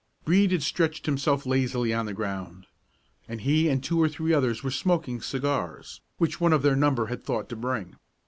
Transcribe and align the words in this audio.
Brede 0.25 0.51
had 0.53 0.63
stretched 0.63 1.05
himself 1.05 1.45
lazily 1.45 1.93
on 1.93 2.07
the 2.07 2.15
ground, 2.15 2.65
and 3.27 3.39
he 3.41 3.69
and 3.69 3.83
two 3.83 4.01
or 4.01 4.09
three 4.09 4.33
others 4.33 4.63
were 4.63 4.71
smoking 4.71 5.21
cigars, 5.21 6.01
which 6.17 6.41
one 6.41 6.53
of 6.53 6.63
their 6.63 6.75
number 6.75 7.05
had 7.05 7.23
thought 7.23 7.47
to 7.49 7.55
bring. 7.55 7.97